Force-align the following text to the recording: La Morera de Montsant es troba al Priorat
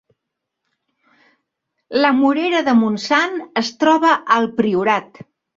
La 2.01 2.11
Morera 2.21 2.63
de 2.71 2.75
Montsant 2.81 3.39
es 3.63 3.73
troba 3.85 4.19
al 4.39 4.53
Priorat 4.63 5.25